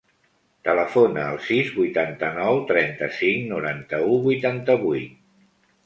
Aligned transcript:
Telefona 0.67 1.25
al 1.33 1.37
sis, 1.51 1.69
vuitanta-nou, 1.77 2.63
trenta-cinc, 2.73 3.47
noranta-u, 3.55 4.21
vuitanta-vuit. 4.29 5.27